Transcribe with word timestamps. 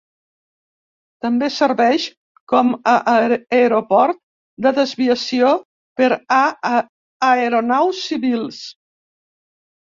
També 1.25 1.49
serveix 1.57 2.05
com 2.53 2.71
a 2.91 2.93
aeroport 3.17 4.19
de 4.67 4.71
desviació 4.79 5.53
per 6.01 6.09
a 6.39 6.41
aeronaus 7.29 8.01
civils. 8.09 8.65